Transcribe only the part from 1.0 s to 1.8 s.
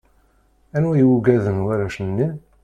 i ugaden